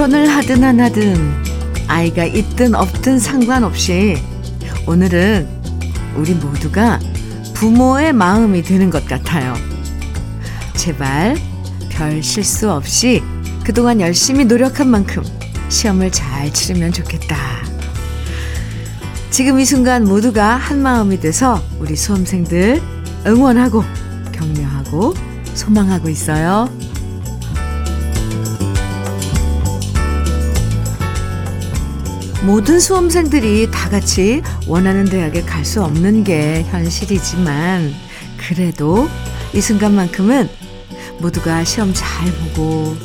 결혼을 0.00 0.30
하든 0.30 0.64
안 0.64 0.80
하든 0.80 1.42
아이가 1.86 2.24
있든 2.24 2.74
없든 2.74 3.18
상관없이 3.18 4.16
오늘은 4.86 5.46
우리 6.16 6.32
모두가 6.32 6.98
부모의 7.52 8.14
마음이 8.14 8.62
되는 8.62 8.88
것 8.88 9.04
같아요. 9.04 9.52
제발 10.74 11.36
별 11.90 12.22
실수 12.22 12.72
없이 12.72 13.22
그동안 13.62 14.00
열심히 14.00 14.46
노력한 14.46 14.88
만큼 14.88 15.22
시험을 15.68 16.10
잘 16.10 16.50
치르면 16.50 16.92
좋겠다. 16.92 17.36
지금 19.28 19.60
이 19.60 19.66
순간 19.66 20.04
모두가 20.04 20.56
한 20.56 20.80
마음이 20.80 21.20
돼서 21.20 21.62
우리 21.78 21.94
수험생들 21.94 22.80
응원하고 23.26 23.84
격려하고 24.32 25.12
소망하고 25.52 26.08
있어요. 26.08 26.70
모든 32.44 32.80
수험생들이 32.80 33.70
다 33.70 33.90
같이 33.90 34.42
원하는 34.66 35.04
대학에 35.04 35.42
갈 35.42 35.64
수 35.64 35.82
없는 35.84 36.24
게 36.24 36.62
현실이지만 36.64 37.92
그래도 38.38 39.08
이 39.54 39.60
순간만큼은 39.60 40.48
모두가 41.20 41.64
시험 41.64 41.92
잘 41.92 42.08
보고 42.32 42.96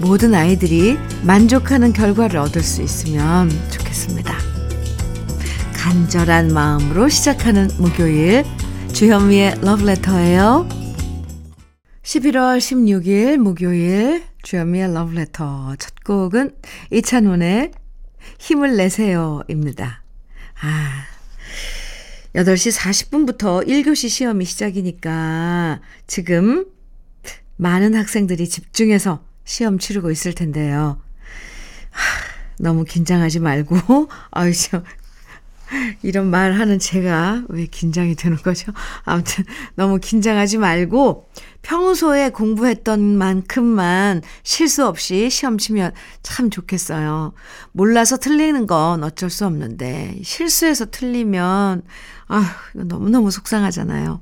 모든 0.00 0.34
아이들이 0.34 0.98
만족하는 1.22 1.92
결과를 1.92 2.38
얻을 2.38 2.62
수 2.62 2.82
있으면 2.82 3.50
좋겠습니다. 3.70 4.36
간절한 5.74 6.52
마음으로 6.52 7.08
시작하는 7.08 7.70
목요일 7.78 8.44
주현미의 8.92 9.60
러브레터예요. 9.62 10.68
11월 12.02 12.58
16일 12.58 13.38
목요일 13.38 14.22
주현미의 14.42 14.92
러브레터 14.92 15.74
첫 15.78 15.94
곡은 16.04 16.52
이찬원의 16.92 17.72
힘을 18.38 18.76
내세요입니다. 18.76 20.02
아, 20.60 21.04
8시 22.34 22.76
40분부터 22.76 23.66
1교시 23.66 24.08
시험이 24.08 24.44
시작이니까 24.44 25.80
지금 26.06 26.66
많은 27.56 27.94
학생들이 27.94 28.48
집중해서 28.48 29.24
시험 29.44 29.78
치르고 29.78 30.10
있을 30.10 30.34
텐데요. 30.34 31.00
하, 31.90 32.02
너무 32.58 32.84
긴장하지 32.84 33.40
말고, 33.40 34.08
아유, 34.32 34.52
저, 34.52 34.82
이런 36.02 36.30
말 36.30 36.52
하는 36.52 36.78
제가 36.78 37.44
왜 37.48 37.66
긴장이 37.66 38.14
되는 38.14 38.36
거죠? 38.38 38.72
아무튼 39.04 39.44
너무 39.74 39.98
긴장하지 39.98 40.58
말고 40.58 41.28
평소에 41.62 42.30
공부했던 42.30 43.16
만큼만 43.16 44.22
실수 44.42 44.86
없이 44.86 45.30
시험 45.30 45.58
치면 45.58 45.92
참 46.22 46.50
좋겠어요. 46.50 47.32
몰라서 47.72 48.16
틀리는 48.16 48.66
건 48.66 49.02
어쩔 49.02 49.30
수 49.30 49.46
없는데 49.46 50.20
실수해서 50.22 50.86
틀리면 50.86 51.82
아, 52.28 52.56
이거 52.74 52.84
너무너무 52.84 53.30
속상하잖아요. 53.30 54.20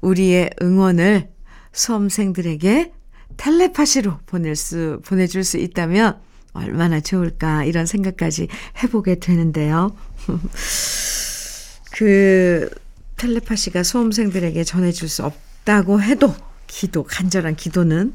우리의 0.00 0.50
응원을 0.62 1.28
수험생들에게 1.72 2.92
텔레파시로 3.36 4.18
보낼 4.26 4.56
수 4.56 5.00
보내 5.04 5.26
줄 5.26 5.44
수 5.44 5.58
있다면 5.58 6.18
얼마나 6.52 7.00
좋을까 7.00 7.64
이런 7.64 7.84
생각까지 7.86 8.48
해보게 8.82 9.16
되는데요. 9.16 9.94
그 11.92 12.70
텔레파시가 13.16 13.82
수험생들에게 13.82 14.62
전해줄 14.64 15.08
수 15.08 15.24
없다고 15.24 16.02
해도 16.02 16.34
기도, 16.66 17.04
간절한 17.04 17.56
기도는 17.56 18.12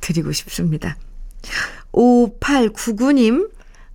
드리고 0.00 0.32
싶습니다. 0.32 0.96
5899님 1.92 3.50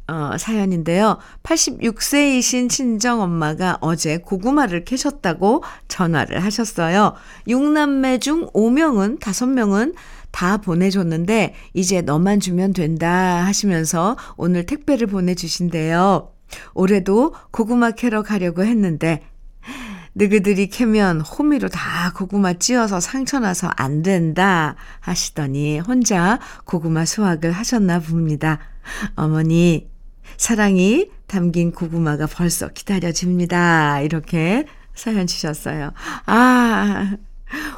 어, 0.07 0.37
사연인데요. 0.37 1.17
86세이신 1.43 2.69
친정 2.69 3.21
엄마가 3.21 3.77
어제 3.81 4.17
고구마를 4.17 4.85
캐셨다고 4.85 5.63
전화를 5.89 6.43
하셨어요. 6.43 7.13
6남매 7.47 8.21
중 8.21 8.47
5명은, 8.51 9.19
5명은 9.19 9.95
다 10.31 10.57
보내줬는데, 10.57 11.55
이제 11.73 12.01
너만 12.01 12.39
주면 12.39 12.71
된다 12.71 13.45
하시면서 13.45 14.15
오늘 14.37 14.65
택배를 14.65 15.07
보내주신대요. 15.07 16.36
올해도 16.73 17.33
고구마 17.51 17.91
캐러 17.91 18.23
가려고 18.23 18.63
했는데, 18.63 19.21
너희들이 20.13 20.69
캐면 20.69 21.21
호미로 21.21 21.69
다 21.69 22.11
고구마 22.15 22.55
찧어서 22.55 22.99
상처나서 22.99 23.69
안 23.75 24.01
된다 24.01 24.75
하시더니 24.99 25.79
혼자 25.79 26.39
고구마 26.65 27.05
수확을 27.05 27.51
하셨나 27.51 27.99
봅니다. 27.99 28.57
어머니, 29.15 29.89
사랑이 30.37 31.11
담긴 31.27 31.71
고구마가 31.71 32.25
벌써 32.25 32.69
기다려집니다. 32.69 34.01
이렇게 34.01 34.65
사연 34.95 35.27
주셨어요. 35.27 35.91
아, 36.25 37.17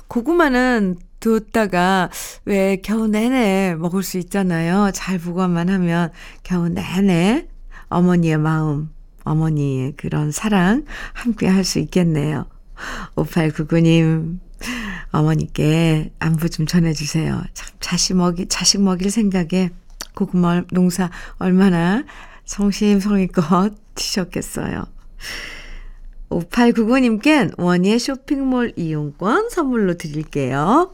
고구마는 0.07 0.97
뒀다가 1.19 2.09
왜 2.45 2.77
겨우 2.77 3.07
내내 3.07 3.75
먹을 3.75 4.01
수 4.03 4.17
있잖아요. 4.17 4.91
잘 4.93 5.19
보관만 5.19 5.69
하면 5.69 6.11
겨우 6.43 6.69
내내 6.69 7.47
어머니의 7.89 8.37
마음 8.37 8.89
어머니의 9.23 9.93
그런 9.97 10.31
사랑 10.31 10.85
함께 11.13 11.47
할 11.47 11.63
수 11.63 11.79
있겠네요. 11.79 12.45
5899님, 13.15 14.39
어머니께 15.11 16.13
안부 16.19 16.49
좀 16.49 16.65
전해주세요. 16.65 17.43
참, 17.53 17.69
자식 17.79 18.15
먹이, 18.15 18.47
자식 18.47 18.81
먹일 18.81 19.11
생각에 19.11 19.71
고구마 20.15 20.63
농사 20.71 21.09
얼마나 21.37 22.03
성심성의껏 22.45 23.73
치셨겠어요. 23.95 24.85
5899님께 26.29 27.53
원예 27.57 27.97
쇼핑몰 27.97 28.73
이용권 28.75 29.49
선물로 29.49 29.95
드릴게요. 29.95 30.93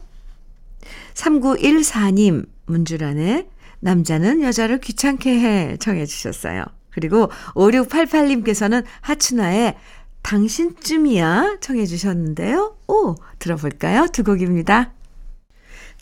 3914님, 1.14 2.46
문주란에 2.66 3.48
남자는 3.80 4.42
여자를 4.42 4.80
귀찮게 4.80 5.40
해 5.40 5.76
청해 5.78 6.06
주셨어요. 6.06 6.64
그리고 6.96 7.30
5688님께서는 7.54 8.84
하춘아의 9.02 9.76
당신쯤이야 10.22 11.58
청해 11.60 11.84
주셨는데요. 11.84 12.74
오, 12.88 13.14
들어볼까요? 13.38 14.06
두 14.10 14.24
곡입니다. 14.24 14.92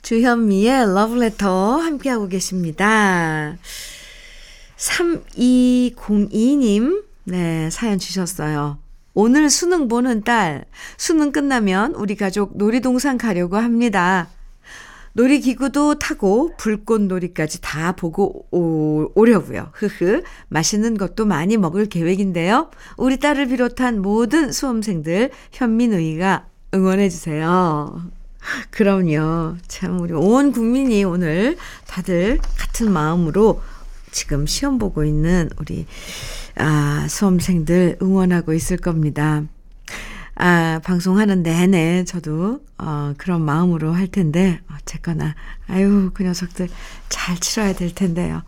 주현미의 0.02 0.94
러브레터 0.94 1.78
함께하고 1.78 2.28
계십니다. 2.28 3.56
3202님, 4.76 7.02
네, 7.24 7.68
사연 7.70 7.98
주셨어요. 7.98 8.78
오늘 9.14 9.50
수능 9.50 9.88
보는 9.88 10.22
딸, 10.22 10.64
수능 10.96 11.32
끝나면 11.32 11.94
우리 11.94 12.14
가족 12.14 12.56
놀이동산 12.56 13.18
가려고 13.18 13.56
합니다. 13.56 14.28
놀이기구도 15.14 15.98
타고 15.98 16.50
불꽃놀이까지 16.56 17.60
다 17.60 17.92
보고 17.92 18.46
오, 18.50 19.10
오려고요. 19.14 19.70
흐흐. 19.72 20.22
맛있는 20.48 20.96
것도 20.96 21.24
많이 21.24 21.56
먹을 21.56 21.86
계획인데요. 21.86 22.70
우리 22.96 23.18
딸을 23.18 23.46
비롯한 23.46 24.02
모든 24.02 24.52
수험생들 24.52 25.30
현민우이가 25.52 26.46
응원해 26.74 27.08
주세요. 27.08 28.02
그럼요. 28.70 29.56
참 29.68 30.00
우리 30.00 30.12
온 30.12 30.52
국민이 30.52 31.04
오늘 31.04 31.56
다들 31.86 32.38
같은 32.58 32.92
마음으로 32.92 33.62
지금 34.10 34.46
시험 34.46 34.78
보고 34.78 35.04
있는 35.04 35.48
우리 35.58 35.86
아, 36.56 37.06
수험생들 37.08 37.98
응원하고 38.02 38.52
있을 38.52 38.76
겁니다. 38.76 39.44
아, 40.36 40.80
방송하는 40.82 41.42
내내 41.42 42.04
저도, 42.04 42.60
어, 42.78 43.14
그런 43.16 43.42
마음으로 43.42 43.92
할 43.92 44.08
텐데, 44.08 44.60
어쨌거나, 44.74 45.34
아유, 45.68 46.10
그 46.12 46.24
녀석들 46.24 46.68
잘 47.08 47.38
치러야 47.38 47.72
될 47.72 47.94
텐데요. 47.94 48.42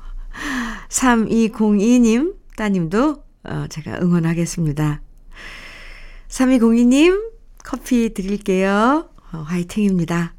3202님, 0.88 2.34
따님도, 2.56 3.22
어, 3.44 3.66
제가 3.68 4.00
응원하겠습니다. 4.02 5.00
3202님, 6.28 7.30
커피 7.64 8.12
드릴게요. 8.12 9.08
어, 9.32 9.38
화이팅입니다. 9.38 10.34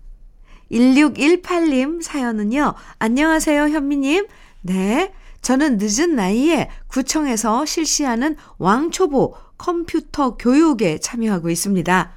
1618님 0.71 2.01
사연은요, 2.01 2.73
안녕하세요, 2.99 3.69
현미님. 3.69 4.27
네. 4.61 5.13
저는 5.41 5.77
늦은 5.79 6.15
나이에 6.15 6.69
구청에서 6.87 7.65
실시하는 7.65 8.35
왕초보 8.57 9.35
컴퓨터 9.57 10.37
교육에 10.37 10.99
참여하고 10.99 11.49
있습니다. 11.49 12.11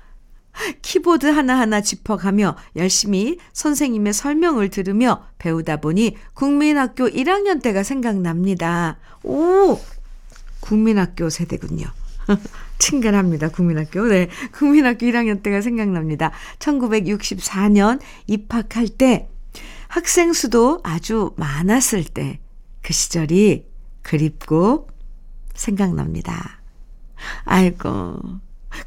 키보드 0.82 1.26
하나하나 1.26 1.80
짚어가며 1.80 2.56
열심히 2.76 3.38
선생님의 3.52 4.12
설명을 4.12 4.68
들으며 4.68 5.24
배우다 5.38 5.78
보니 5.78 6.16
국민학교 6.34 7.08
1학년 7.08 7.62
때가 7.62 7.82
생각납니다. 7.82 8.98
오! 9.22 9.78
국민학교 10.60 11.30
세대군요. 11.30 11.86
친근합니다. 12.78 13.48
국민학교. 13.48 14.06
네. 14.06 14.28
국민학교 14.52 15.06
1학년 15.06 15.42
때가 15.42 15.60
생각납니다. 15.60 16.32
1964년 16.58 18.00
입학할 18.26 18.88
때 18.88 19.28
학생 19.88 20.32
수도 20.32 20.80
아주 20.82 21.32
많았을 21.36 22.04
때 22.04 22.40
그 22.82 22.92
시절이 22.92 23.66
그립고 24.02 24.88
생각납니다. 25.54 26.59
아이고. 27.44 28.18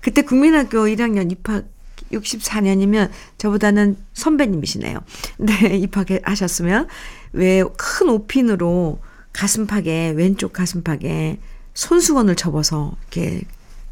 그때 0.02 0.22
국민학교 0.22 0.80
1학년 0.88 1.32
입학 1.32 1.66
64년이면 2.12 3.10
저보다는 3.38 3.98
선배님이시네요. 4.14 5.00
네, 5.40 5.78
입학하셨으면 5.78 6.88
왜 7.34 7.64
큰 7.78 8.10
오핀으로 8.10 9.02
가슴팍에 9.34 10.12
왼쪽 10.16 10.54
가슴팍에 10.54 11.40
손수건을 11.74 12.36
접어서 12.36 12.94
이렇게 13.12 13.42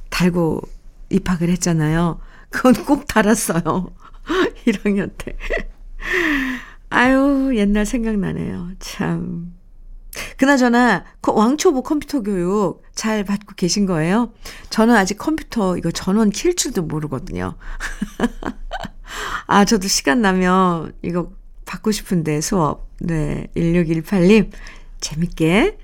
달고 0.09 0.61
입학을 1.09 1.49
했잖아요. 1.49 2.19
그건 2.49 2.73
꼭 2.85 3.07
달았어요. 3.07 3.89
1학년 4.67 5.09
때. 5.17 5.35
아유, 6.89 7.51
옛날 7.55 7.85
생각나네요. 7.85 8.71
참. 8.79 9.53
그나저나 10.37 11.05
왕초보 11.25 11.83
컴퓨터 11.83 12.21
교육 12.21 12.83
잘 12.93 13.23
받고 13.23 13.55
계신 13.55 13.85
거예요? 13.85 14.33
저는 14.69 14.95
아직 14.95 15.17
컴퓨터 15.17 15.77
이거 15.77 15.91
전원 15.91 16.29
킬 16.29 16.55
줄도 16.55 16.83
모르거든요. 16.83 17.55
아, 19.47 19.65
저도 19.65 19.87
시간 19.87 20.21
나면 20.21 20.93
이거 21.01 21.31
받고 21.65 21.91
싶은데 21.91 22.41
수업. 22.41 22.89
네, 22.99 23.47
1618님 23.55 24.51
재밌게 24.99 25.77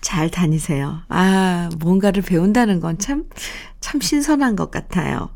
잘 0.00 0.30
다니세요. 0.30 1.02
아, 1.08 1.70
뭔가를 1.78 2.22
배운다는 2.22 2.80
건 2.80 2.98
참, 2.98 3.24
참 3.80 4.00
신선한 4.00 4.56
것 4.56 4.70
같아요. 4.70 5.30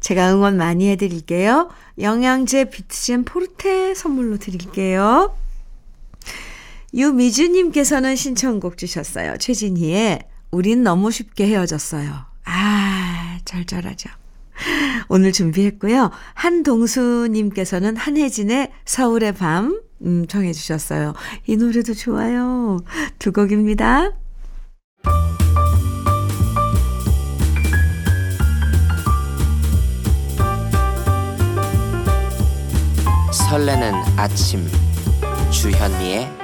제가 0.00 0.34
응원 0.34 0.56
많이 0.56 0.88
해드릴게요. 0.90 1.70
영양제 1.98 2.70
비트젠 2.70 3.24
포르테 3.24 3.94
선물로 3.94 4.36
드릴게요. 4.36 5.34
유미주님께서는 6.94 8.14
신청곡 8.16 8.78
주셨어요. 8.78 9.36
최진희의 9.38 10.20
우린 10.50 10.84
너무 10.84 11.10
쉽게 11.10 11.48
헤어졌어요. 11.48 12.12
아, 12.44 13.38
절절하죠. 13.44 14.10
오늘 15.08 15.32
준비했고요. 15.32 16.10
한동수님께서는 16.34 17.96
한혜진의 17.96 18.70
서울의 18.84 19.34
밤 19.34 19.80
음, 20.02 20.26
정해 20.28 20.52
주셨어요. 20.52 21.14
이 21.46 21.56
노래도 21.56 21.94
좋아요. 21.94 22.78
두 23.18 23.32
곡입니다. 23.32 24.12
설레는 33.32 33.92
아침 34.16 34.64
주현미의 35.50 36.43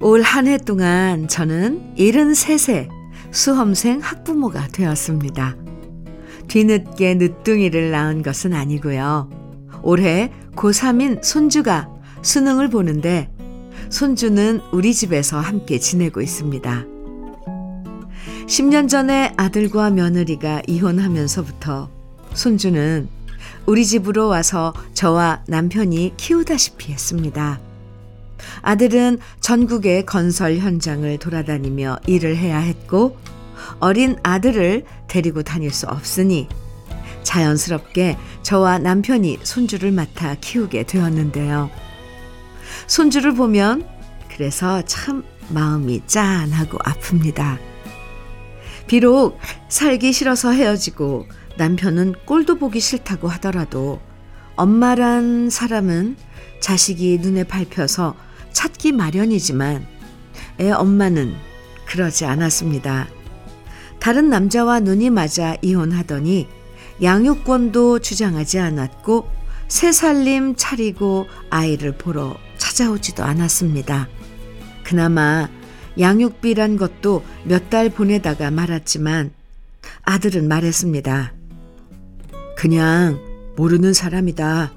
올 0.00 0.22
한 0.22 0.46
해 0.46 0.56
동안 0.56 1.28
저는 1.28 1.94
73세 1.96 2.88
수험생 3.30 4.00
학부모가 4.00 4.68
되었습니다. 4.68 5.56
뒤늦게 6.48 7.14
늦둥이를 7.14 7.90
낳은 7.90 8.22
것은 8.22 8.54
아니고요. 8.54 9.28
올해 9.82 10.32
고3인 10.56 11.22
손주가 11.22 11.90
수능을 12.22 12.70
보는데 12.70 13.30
손주는 13.90 14.60
우리 14.72 14.94
집에서 14.94 15.38
함께 15.38 15.78
지내고 15.78 16.22
있습니다. 16.22 16.86
10년 18.46 18.88
전에 18.88 19.32
아들과 19.36 19.90
며느리가 19.90 20.62
이혼하면서부터 20.66 21.90
손주는 22.32 23.08
우리 23.66 23.84
집으로 23.84 24.28
와서 24.28 24.72
저와 24.94 25.44
남편이 25.46 26.14
키우다시피 26.16 26.92
했습니다. 26.92 27.60
아들은 28.62 29.18
전국의 29.40 30.06
건설 30.06 30.56
현장을 30.58 31.18
돌아다니며 31.18 31.98
일을 32.06 32.36
해야 32.36 32.58
했고 32.58 33.18
어린 33.78 34.16
아들을 34.22 34.84
데리고 35.08 35.42
다닐 35.42 35.70
수 35.70 35.86
없으니 35.86 36.48
자연스럽게 37.22 38.16
저와 38.42 38.78
남편이 38.78 39.40
손주를 39.42 39.92
맡아 39.92 40.36
키우게 40.40 40.84
되었는데요. 40.84 41.70
손주를 42.86 43.34
보면 43.34 43.86
그래서 44.28 44.82
참 44.82 45.24
마음이 45.50 46.02
짠하고 46.06 46.78
아픕니다. 46.78 47.58
비록 48.86 49.38
살기 49.68 50.12
싫어서 50.12 50.50
헤어지고 50.50 51.26
남편은 51.56 52.14
꼴도 52.24 52.56
보기 52.58 52.80
싫다고 52.80 53.28
하더라도 53.28 54.00
엄마란 54.56 55.50
사람은 55.50 56.16
자식이 56.60 57.18
눈에 57.20 57.44
밟혀서 57.44 58.14
찾기 58.60 58.92
마련이지만 58.92 59.86
애 60.60 60.70
엄마는 60.70 61.34
그러지 61.86 62.26
않았습니다. 62.26 63.08
다른 64.00 64.28
남자와 64.28 64.80
눈이 64.80 65.08
맞아 65.08 65.56
이혼하더니 65.62 66.46
양육권도 67.02 68.00
주장하지 68.00 68.58
않았고 68.58 69.26
새 69.68 69.92
살림 69.92 70.56
차리고 70.56 71.26
아이를 71.48 71.96
보러 71.96 72.36
찾아오지도 72.58 73.24
않았습니다. 73.24 74.10
그나마 74.84 75.48
양육비란 75.98 76.76
것도 76.76 77.24
몇 77.44 77.70
달 77.70 77.88
보내다가 77.88 78.50
말았지만 78.50 79.32
아들은 80.02 80.46
말했습니다. 80.48 81.32
그냥 82.58 83.18
모르는 83.56 83.94
사람이다. 83.94 84.72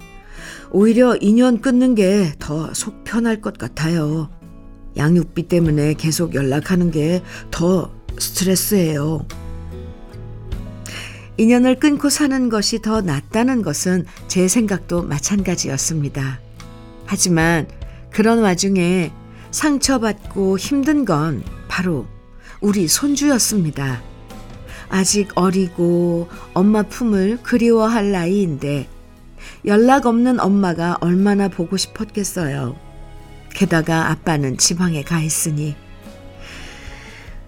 오히려 0.73 1.15
인연 1.17 1.61
끊는 1.61 1.95
게 1.95 2.33
더 2.39 2.73
속 2.73 3.03
편할 3.03 3.39
것 3.41 3.57
같아요. 3.57 4.29
양육비 4.97 5.47
때문에 5.47 5.93
계속 5.93 6.33
연락하는 6.35 6.91
게 6.91 7.21
더 7.51 7.91
스트레스예요. 8.17 9.25
인연을 11.37 11.79
끊고 11.79 12.09
사는 12.09 12.49
것이 12.49 12.81
더 12.81 13.01
낫다는 13.01 13.61
것은 13.63 14.05
제 14.27 14.47
생각도 14.47 15.03
마찬가지였습니다. 15.03 16.39
하지만 17.05 17.67
그런 18.11 18.39
와중에 18.39 19.11
상처받고 19.51 20.57
힘든 20.57 21.05
건 21.05 21.43
바로 21.67 22.05
우리 22.61 22.87
손주였습니다. 22.87 24.01
아직 24.89 25.29
어리고 25.35 26.27
엄마 26.53 26.83
품을 26.83 27.39
그리워할 27.41 28.11
나이인데 28.11 28.87
연락 29.65 30.05
없는 30.05 30.39
엄마가 30.39 30.97
얼마나 31.01 31.47
보고 31.47 31.77
싶었겠어요. 31.77 32.75
게다가 33.53 34.09
아빠는 34.09 34.57
지방에 34.57 35.03
가 35.03 35.21
있으니 35.21 35.75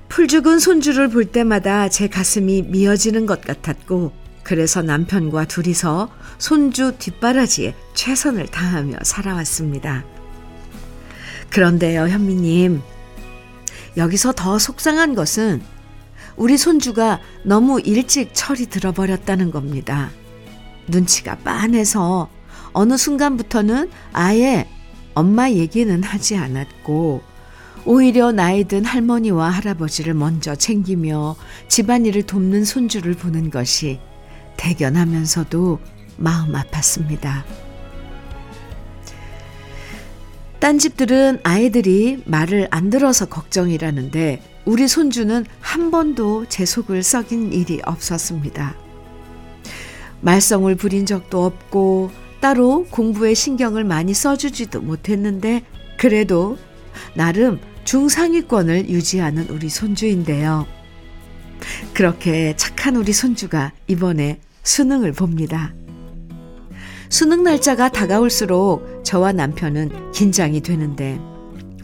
풀 0.07 0.27
죽은 0.27 0.59
손주를 0.59 1.09
볼 1.09 1.25
때마다 1.25 1.89
제 1.89 2.07
가슴이 2.07 2.61
미어지는 2.63 3.25
것 3.25 3.41
같았고 3.41 4.13
그래서 4.43 4.81
남편과 4.81 5.45
둘이서 5.45 6.09
손주 6.37 6.93
뒷바라지에 6.99 7.73
최선을 7.95 8.47
다하며 8.47 8.97
살아왔습니다. 9.01 10.05
그런데요, 11.49 12.07
현미님. 12.07 12.81
여기서 13.97 14.33
더 14.33 14.59
속상한 14.59 15.15
것은 15.15 15.61
우리 16.35 16.57
손주가 16.57 17.19
너무 17.43 17.79
일찍 17.79 18.31
철이 18.33 18.67
들어버렸다는 18.67 19.51
겁니다. 19.51 20.11
눈치가 20.87 21.35
빤해서 21.37 22.29
어느 22.73 22.97
순간부터는 22.97 23.89
아예 24.13 24.67
엄마 25.13 25.49
얘기는 25.49 26.03
하지 26.03 26.35
않았고 26.35 27.21
오히려 27.85 28.31
나이 28.31 28.63
든 28.63 28.83
할머니와 28.83 29.49
할아버지를 29.49 30.13
먼저 30.13 30.55
챙기며 30.55 31.35
집안일을 31.67 32.23
돕는 32.23 32.65
손주를 32.65 33.13
보는 33.13 33.51
것이 33.51 33.99
대견하면서도 34.57 35.79
마음 36.17 36.53
아팠습니다. 36.53 37.43
딴 40.59 40.79
집들은 40.79 41.41
아이들이 41.43 42.23
말을 42.25 42.67
안 42.71 42.89
들어서 42.89 43.27
걱정이라는데 43.27 44.41
우리 44.65 44.87
손주는 44.87 45.45
한 45.59 45.91
번도 45.91 46.47
제 46.49 46.65
속을 46.65 47.03
썩인 47.03 47.53
일이 47.53 47.81
없었습니다. 47.85 48.84
말썽을 50.25 50.75
부린 50.75 51.05
적도 51.05 51.45
없고 51.45 52.09
따로 52.39 52.85
공부에 52.89 53.35
신경을 53.35 53.83
많이 53.83 54.13
써주지도 54.13 54.81
못했는데 54.81 55.61
그래도 55.97 56.57
나름 57.13 57.59
중상위권을 57.83 58.89
유지하는 58.89 59.47
우리 59.49 59.69
손주인데요. 59.69 60.65
그렇게 61.93 62.55
착한 62.57 62.95
우리 62.95 63.13
손주가 63.13 63.71
이번에 63.87 64.39
수능을 64.63 65.11
봅니다. 65.11 65.73
수능 67.09 67.43
날짜가 67.43 67.89
다가올수록 67.89 69.03
저와 69.03 69.31
남편은 69.31 70.11
긴장이 70.11 70.61
되는데 70.61 71.19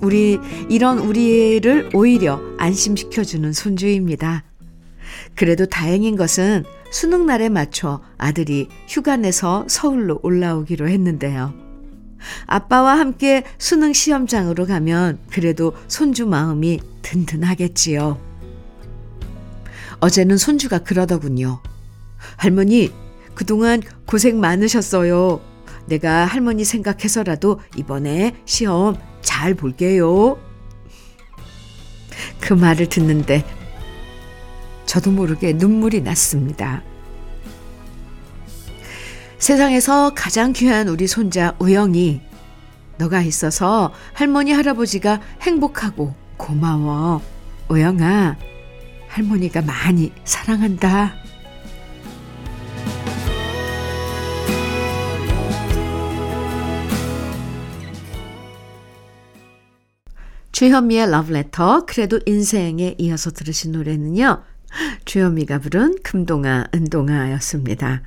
우리 0.01 0.39
이런 0.67 0.97
우리를 0.97 1.91
오히려 1.93 2.41
안심시켜주는 2.57 3.53
손주입니다. 3.53 4.43
그래도 5.35 5.67
다행인 5.67 6.15
것은 6.15 6.63
수능 6.91 7.25
날에 7.25 7.49
맞춰 7.49 8.01
아들이 8.17 8.67
휴가 8.87 9.15
내서 9.15 9.65
서울로 9.67 10.19
올라오기로 10.21 10.87
했는데요. 10.89 11.53
아빠와 12.45 12.99
함께 12.99 13.43
수능 13.57 13.93
시험장으로 13.93 14.67
가면 14.67 15.17
그래도 15.31 15.73
손주 15.87 16.27
마음이 16.27 16.79
든든하겠지요. 17.01 18.19
어제는 20.01 20.37
손주가 20.37 20.79
그러더군요. 20.79 21.61
할머니, 22.35 22.91
그동안 23.33 23.81
고생 24.05 24.39
많으셨어요. 24.39 25.41
내가 25.87 26.25
할머니 26.25 26.65
생각해서라도 26.65 27.59
이번에 27.77 28.35
시험 28.45 28.97
잘 29.21 29.53
볼게요. 29.53 30.37
그 32.39 32.53
말을 32.53 32.89
듣는데 32.89 33.45
저도 34.85 35.11
모르게 35.11 35.53
눈물이 35.53 36.01
났습니다. 36.01 36.83
세상에서 39.37 40.13
가장 40.13 40.53
귀한 40.53 40.87
우리 40.87 41.07
손자 41.07 41.55
우영이 41.59 42.21
너가 42.97 43.21
있어서 43.21 43.91
할머니 44.13 44.51
할아버지가 44.51 45.19
행복하고 45.41 46.13
고마워. 46.37 47.21
우영아, 47.69 48.37
할머니가 49.07 49.61
많이 49.63 50.11
사랑한다. 50.23 51.15
주현미의 60.51 61.09
러브레터 61.09 61.85
그래도 61.87 62.19
인생에 62.27 62.93
이어서 62.99 63.31
들으신 63.31 63.71
노래는요. 63.71 64.43
주현미가 65.05 65.59
부른 65.59 65.97
금동아 66.03 66.65
은동아였습니다. 66.73 68.01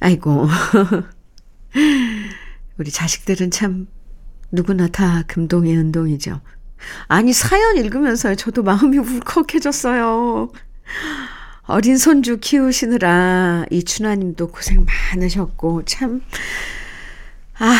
아이고 0.00 0.48
우리 2.78 2.90
자식들은 2.90 3.50
참 3.50 3.86
누구나 4.50 4.88
다 4.88 5.22
금동이 5.26 5.76
은동이죠. 5.76 6.40
아니 7.08 7.32
사연 7.32 7.76
읽으면서 7.76 8.34
저도 8.34 8.62
마음이 8.62 8.98
울컥해졌어요. 8.98 10.50
어린 11.62 11.96
손주 11.96 12.38
키우시느라 12.38 13.66
이춘하님도 13.70 14.48
고생 14.48 14.84
많으셨고 14.84 15.84
참 15.84 16.22
아. 17.58 17.76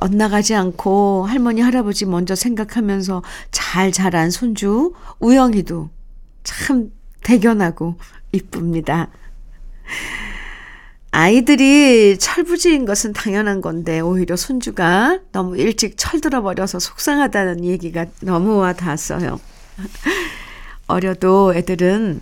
엇나가지 0.00 0.54
않고 0.54 1.26
할머니, 1.26 1.60
할아버지 1.60 2.06
먼저 2.06 2.34
생각하면서 2.34 3.22
잘 3.50 3.92
자란 3.92 4.30
손주 4.30 4.94
우영이도 5.18 5.90
참 6.44 6.90
대견하고 7.22 7.96
이쁩니다. 8.32 9.08
아이들이 11.12 12.16
철부지인 12.18 12.84
것은 12.84 13.12
당연한 13.12 13.60
건데 13.60 14.00
오히려 14.00 14.36
손주가 14.36 15.18
너무 15.32 15.56
일찍 15.56 15.96
철들어 15.96 16.40
버려서 16.42 16.78
속상하다는 16.78 17.64
얘기가 17.64 18.06
너무 18.22 18.58
와 18.58 18.72
닿았어요. 18.72 19.40
어려도 20.86 21.54
애들은 21.54 22.20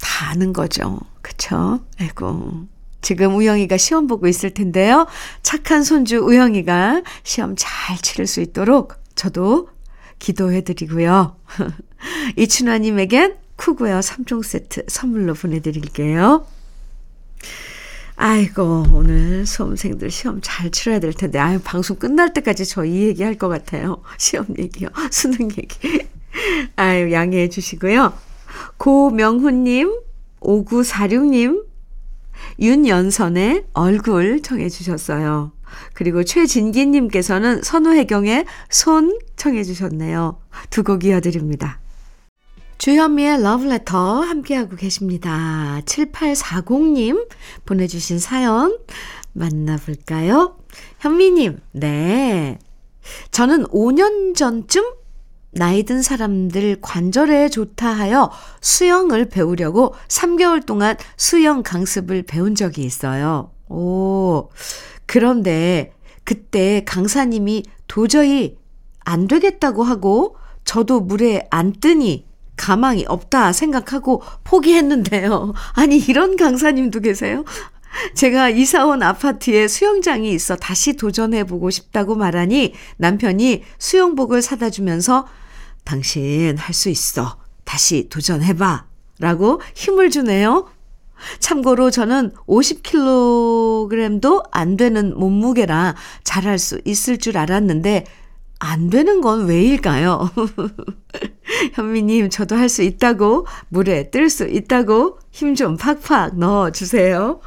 다 0.00 0.30
아는 0.30 0.52
거죠. 0.52 1.00
그쵸? 1.20 1.80
아이고. 1.98 2.66
지금 3.02 3.36
우영이가 3.36 3.76
시험 3.76 4.06
보고 4.06 4.26
있을 4.28 4.50
텐데요. 4.50 5.06
착한 5.42 5.82
손주 5.82 6.18
우영이가 6.18 7.02
시험 7.22 7.54
잘 7.56 7.96
치를 7.96 8.26
수 8.26 8.40
있도록 8.40 8.94
저도 9.14 9.68
기도해 10.18 10.62
드리고요. 10.62 11.36
이춘화님에겐 12.36 13.36
쿠구웨어 13.56 14.00
3종 14.00 14.42
세트 14.42 14.84
선물로 14.88 15.34
보내드릴게요. 15.34 16.46
아이고, 18.16 18.84
오늘 18.92 19.46
수험생들 19.46 20.10
시험 20.10 20.40
잘 20.42 20.70
치러야 20.70 20.98
될 21.00 21.12
텐데, 21.14 21.38
아유, 21.38 21.58
방송 21.62 21.96
끝날 21.96 22.34
때까지 22.34 22.66
저 22.66 22.84
이 22.84 23.06
얘기 23.06 23.22
할 23.22 23.36
것 23.38 23.48
같아요. 23.48 24.02
시험 24.18 24.46
얘기요. 24.58 24.88
수능 25.10 25.48
얘기. 25.52 26.06
아유, 26.76 27.12
양해해 27.12 27.48
주시고요. 27.48 28.12
고명훈님, 28.76 29.90
5946님, 30.40 31.64
윤연선의 32.60 33.64
얼굴 33.72 34.42
청해 34.42 34.68
주셨어요. 34.68 35.52
그리고 35.94 36.24
최진기님께서는 36.24 37.62
선우혜경의 37.62 38.44
손 38.68 39.18
청해 39.36 39.64
주셨네요. 39.64 40.38
두 40.68 40.82
곡 40.82 41.04
이어드립니다. 41.04 41.80
주현미의 42.80 43.42
러브레터 43.42 44.22
함께하고 44.22 44.74
계십니다. 44.74 45.82
7840님 45.84 47.28
보내주신 47.66 48.18
사연 48.18 48.78
만나볼까요? 49.34 50.56
현미님, 50.98 51.60
네. 51.72 52.58
저는 53.32 53.64
5년 53.64 54.34
전쯤 54.34 54.94
나이 55.50 55.82
든 55.82 56.00
사람들 56.00 56.78
관절에 56.80 57.50
좋다 57.50 57.86
하여 57.86 58.30
수영을 58.62 59.26
배우려고 59.26 59.94
3개월 60.08 60.64
동안 60.64 60.96
수영 61.18 61.62
강습을 61.62 62.22
배운 62.22 62.54
적이 62.54 62.84
있어요. 62.84 63.50
오, 63.68 64.48
그런데 65.04 65.92
그때 66.24 66.82
강사님이 66.86 67.64
도저히 67.88 68.56
안 69.00 69.28
되겠다고 69.28 69.82
하고 69.82 70.36
저도 70.64 71.00
물에 71.00 71.46
안 71.50 71.74
뜨니 71.74 72.29
가망이 72.56 73.04
없다 73.08 73.52
생각하고 73.52 74.22
포기했는데요. 74.44 75.54
아니, 75.74 75.98
이런 75.98 76.36
강사님도 76.36 77.00
계세요? 77.00 77.44
제가 78.14 78.50
이사온 78.50 79.02
아파트에 79.02 79.66
수영장이 79.66 80.30
있어 80.32 80.54
다시 80.56 80.96
도전해보고 80.96 81.70
싶다고 81.70 82.14
말하니 82.14 82.72
남편이 82.98 83.64
수영복을 83.78 84.42
사다 84.42 84.70
주면서 84.70 85.26
당신 85.84 86.56
할 86.56 86.74
수 86.74 86.88
있어. 86.88 87.38
다시 87.64 88.08
도전해봐. 88.08 88.86
라고 89.18 89.60
힘을 89.74 90.10
주네요. 90.10 90.68
참고로 91.40 91.90
저는 91.90 92.32
50kg도 92.46 94.44
안 94.50 94.76
되는 94.76 95.18
몸무게라 95.18 95.94
잘할 96.24 96.58
수 96.58 96.80
있을 96.84 97.18
줄 97.18 97.36
알았는데 97.36 98.06
안 98.60 98.90
되는 98.90 99.20
건 99.22 99.46
왜일까요? 99.46 100.30
현미님, 101.74 102.30
저도 102.30 102.56
할 102.56 102.68
수 102.68 102.82
있다고, 102.82 103.46
물에 103.68 104.10
뜰 104.10 104.30
수 104.30 104.46
있다고 104.46 105.18
힘 105.32 105.54
좀 105.56 105.76
팍팍 105.76 106.36
넣어주세요. 106.38 107.40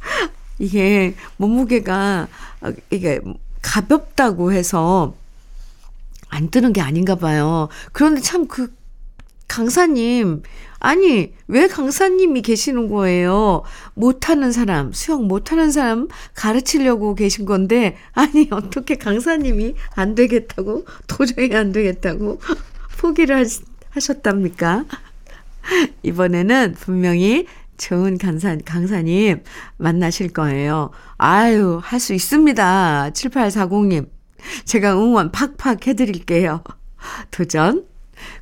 이게 0.58 1.14
몸무게가, 1.36 2.28
이게 2.90 3.20
가볍다고 3.62 4.52
해서 4.52 5.14
안 6.28 6.48
뜨는 6.50 6.72
게 6.72 6.80
아닌가 6.80 7.16
봐요. 7.16 7.68
그런데 7.92 8.20
참 8.20 8.46
그 8.46 8.72
강사님, 9.48 10.42
아니, 10.80 11.32
왜 11.48 11.68
강사님이 11.68 12.42
계시는 12.42 12.88
거예요? 12.88 13.62
못하는 13.94 14.52
사람, 14.52 14.92
수영 14.92 15.26
못하는 15.28 15.70
사람 15.70 16.08
가르치려고 16.34 17.14
계신 17.14 17.44
건데, 17.44 17.96
아니, 18.12 18.48
어떻게 18.50 18.96
강사님이 18.96 19.74
안 19.94 20.14
되겠다고, 20.14 20.84
도저히 21.06 21.54
안 21.54 21.72
되겠다고 21.72 22.40
포기를 22.98 23.46
하셨답니까? 23.90 24.84
이번에는 26.02 26.74
분명히 26.78 27.46
좋은 27.76 28.18
강사, 28.18 28.56
강사님 28.64 29.42
만나실 29.78 30.32
거예요. 30.32 30.90
아유, 31.16 31.80
할 31.82 31.98
수 32.00 32.14
있습니다. 32.14 33.10
7840님. 33.14 34.08
제가 34.64 34.94
응원 34.94 35.32
팍팍 35.32 35.86
해드릴게요. 35.86 36.62
도전. 37.30 37.86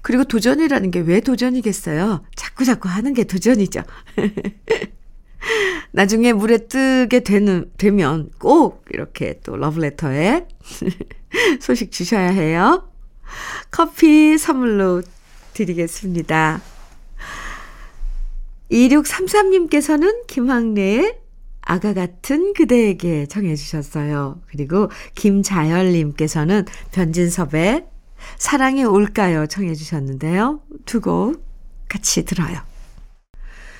그리고 0.01 0.25
도전이라는 0.25 0.91
게 0.91 1.01
왜 1.01 1.21
도전이겠어요? 1.21 2.25
자꾸 2.37 2.65
자꾸 2.65 2.89
하는 2.89 3.15
게 3.15 3.25
도전이죠. 3.25 3.83
나중에 5.93 6.33
물에 6.33 6.69
뜨게 6.69 7.21
되는, 7.21 7.71
되면 7.77 8.31
꼭 8.39 8.85
이렇게 8.91 9.41
또 9.43 9.57
러브레터에 9.57 10.47
소식 11.61 11.91
주셔야 11.91 12.29
해요. 12.29 12.89
커피 13.71 14.39
선물로 14.39 15.03
드리겠습니다. 15.55 16.61
2633님께서는 18.71 20.27
김학래의 20.27 21.19
아가 21.61 21.95
같은 21.95 22.55
그대에게 22.55 23.27
정해주셨어요. 23.27 24.41
그리고 24.49 24.91
김자열님께서는 25.15 26.65
변진섭의 26.93 27.92
사랑이 28.39 28.85
올까요? 28.85 29.47
청해 29.47 29.75
주셨는데요. 29.75 30.61
두 30.87 31.01
곡 31.01 31.45
같이 31.89 32.25
들어요. 32.25 32.59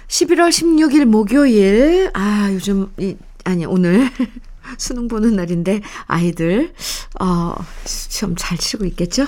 11월 0.09 0.51
16일 0.51 1.05
목요일. 1.07 2.11
아, 2.13 2.51
요즘, 2.53 2.93
이, 2.99 3.17
아니, 3.45 3.65
오늘 3.65 4.11
수능 4.77 5.09
보는 5.09 5.35
날인데 5.37 5.81
아이들, 6.07 6.73
어, 7.21 7.55
시험 7.87 8.35
잘 8.37 8.59
치고 8.59 8.85
있겠죠? 8.87 9.27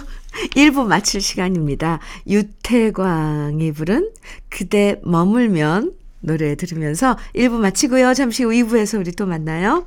1부 0.54 0.84
마칠 0.86 1.20
시간입니다. 1.22 2.00
유태광이 2.28 3.72
부른 3.72 4.10
그대 4.50 5.00
머물면 5.04 5.94
노래 6.20 6.54
들으면서 6.56 7.16
1부 7.34 7.52
마치고요. 7.58 8.12
잠시 8.14 8.44
후 8.44 8.50
2부에서 8.50 8.98
우리 8.98 9.12
또 9.12 9.24
만나요. 9.26 9.86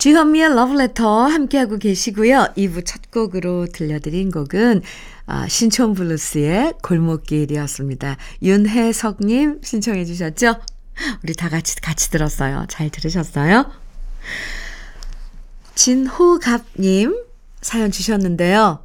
주현미의 0.00 0.52
Letter 0.52 1.30
함께하고 1.30 1.76
계시고요. 1.76 2.54
2부 2.56 2.86
첫 2.86 3.10
곡으로 3.10 3.66
들려드린 3.66 4.30
곡은 4.30 4.80
아, 5.26 5.46
신촌 5.46 5.92
블루스의 5.92 6.72
골목길이었습니다. 6.82 8.16
윤혜석님 8.42 9.60
신청해 9.62 10.06
주셨죠? 10.06 10.56
우리 11.22 11.34
다 11.34 11.50
같이 11.50 11.78
같이 11.82 12.10
들었어요. 12.10 12.64
잘 12.70 12.88
들으셨어요? 12.88 13.70
진호갑님 15.74 17.22
사연 17.60 17.90
주셨는데요. 17.90 18.82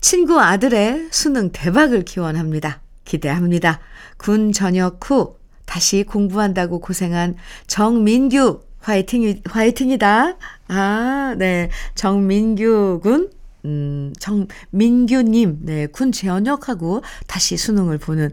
친구 0.00 0.40
아들의 0.40 1.08
수능 1.10 1.52
대박을 1.52 2.06
기원합니다. 2.06 2.80
기대합니다. 3.04 3.80
군 4.16 4.52
전역 4.52 5.10
후 5.10 5.36
다시 5.66 6.04
공부한다고 6.04 6.80
고생한 6.80 7.36
정민규 7.66 8.62
화이팅 8.88 9.42
화이팅이다. 9.44 10.38
아, 10.68 11.34
네. 11.36 11.68
정민규 11.94 13.00
군 13.02 13.30
음, 13.66 14.14
정민규님, 14.18 15.58
네, 15.62 15.86
군 15.88 16.10
전역하고 16.10 17.02
다시 17.26 17.58
수능을 17.58 17.98
보는 17.98 18.30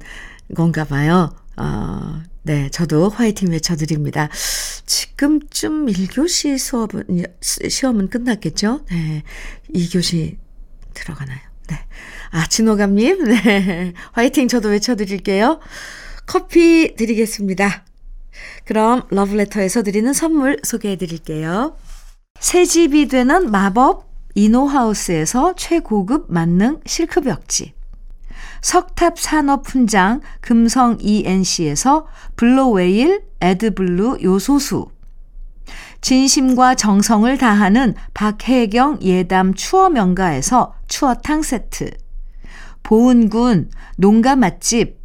건가 0.56 0.86
봐요. 0.86 1.36
어, 1.58 2.22
네, 2.44 2.70
저도 2.70 3.10
화이팅 3.10 3.52
외쳐드립니다. 3.52 4.30
지금쯤 4.86 5.88
1교시 5.88 6.58
수업은, 6.58 7.04
시험은 7.42 8.10
끝났겠죠? 8.10 8.86
네, 8.90 9.24
2교시 9.74 10.38
들어가나요? 10.94 11.40
네. 11.68 11.76
아, 12.32 12.48
진호감님, 12.48 13.26
네. 13.26 13.94
화이팅 14.14 14.48
저도 14.48 14.70
외쳐드릴게요. 14.70 15.60
커피 16.26 16.96
드리겠습니다. 16.96 17.85
그럼 18.66 19.04
러브레터에서 19.10 19.84
드리는 19.84 20.12
선물 20.12 20.60
소개해 20.64 20.98
드릴게요. 20.98 21.76
새 22.40 22.66
집이 22.66 23.08
되는 23.08 23.52
마법 23.52 24.10
이노하우스에서 24.34 25.54
최고급 25.56 26.26
만능 26.30 26.82
실크벽지. 26.86 27.74
석탑 28.62 29.20
산업 29.20 29.68
훈장 29.68 30.22
금성 30.42 30.98
ENC에서 31.00 32.08
블로웨일 32.36 33.24
에드블루 33.40 34.20
요소수. 34.24 34.88
진심과 36.02 36.76
정성을 36.76 37.38
다하는 37.38 37.96
박혜경 38.14 39.00
예담 39.02 39.54
추어 39.54 39.90
명가에서 39.90 40.74
추어탕 40.88 41.42
세트. 41.42 41.92
보은군 42.84 43.70
농가 43.98 44.36
맛집 44.36 45.05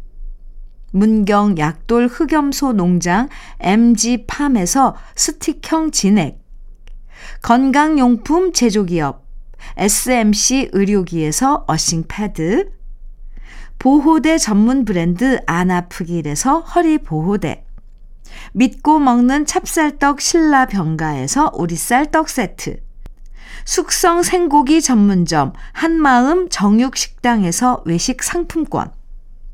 문경 0.91 1.57
약돌 1.57 2.07
흑염소 2.07 2.73
농장 2.73 3.29
MG팜에서 3.59 4.95
스틱형 5.15 5.91
진액, 5.91 6.39
건강용품 7.41 8.53
제조기업 8.53 9.25
SMC 9.77 10.69
의료기에서 10.73 11.65
어싱 11.67 12.05
패드, 12.07 12.71
보호대 13.79 14.37
전문 14.37 14.85
브랜드 14.85 15.39
안아프길에서 15.47 16.59
허리 16.59 16.97
보호대, 16.97 17.65
믿고 18.53 18.99
먹는 18.99 19.45
찹쌀떡 19.45 20.21
신라 20.21 20.65
병가에서 20.67 21.51
오리쌀 21.53 22.11
떡 22.11 22.29
세트, 22.29 22.81
숙성 23.65 24.23
생고기 24.23 24.81
전문점 24.81 25.53
한마음 25.73 26.49
정육식당에서 26.49 27.83
외식 27.85 28.23
상품권, 28.23 28.91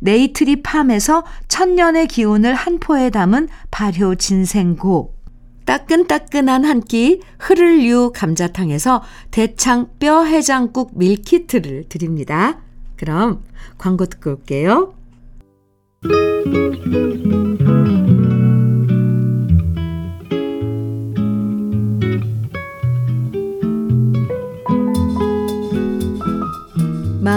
네이트리 0.00 0.62
팜에서 0.62 1.24
천년의 1.48 2.08
기운을 2.08 2.54
한 2.54 2.78
포에 2.78 3.10
담은 3.10 3.48
발효 3.70 4.14
진생고. 4.14 5.14
따끈따끈한 5.64 6.64
한 6.64 6.80
끼 6.80 7.20
흐를유 7.38 8.12
감자탕에서 8.14 9.02
대창 9.30 9.90
뼈 9.98 10.24
해장국 10.24 10.92
밀키트를 10.96 11.90
드립니다. 11.90 12.60
그럼 12.96 13.44
광고 13.76 14.06
듣고 14.06 14.30
올게요. 14.30 14.94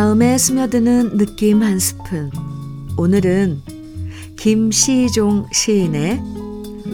마음에 0.01 0.35
스며드는 0.35 1.15
느낌 1.15 1.61
한 1.61 1.77
스푼. 1.77 2.31
오늘은 2.97 3.61
김시종 4.35 5.45
시인의 5.53 6.19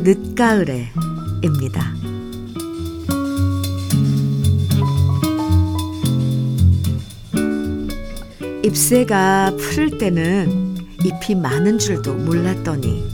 늦가을에입니다. 0.04 1.94
잎새가 8.64 9.56
푸를 9.56 9.98
때는 9.98 10.76
잎이 11.06 11.40
많은 11.42 11.80
줄도 11.80 12.14
몰랐더니 12.14 13.06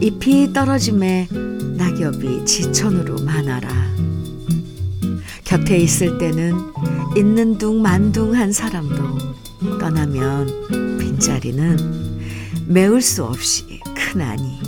잎이 0.00 0.54
떨어짐에 0.54 1.28
낙엽이 1.76 2.46
지천으로 2.46 3.16
많아라. 3.22 3.68
곁에 5.44 5.76
있을 5.76 6.16
때는 6.16 6.54
있는 7.14 7.58
둥 7.58 7.82
만둥한 7.82 8.52
사람도 8.52 8.96
떠나면 9.78 10.98
빈자리는 10.98 11.76
메울 12.68 13.02
수 13.02 13.24
없이 13.24 13.80
큰아니 13.94 14.60